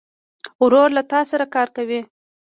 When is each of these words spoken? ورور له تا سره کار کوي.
ورور 0.63 0.89
له 0.97 1.01
تا 1.11 1.19
سره 1.31 1.45
کار 1.55 1.67
کوي. 1.77 1.99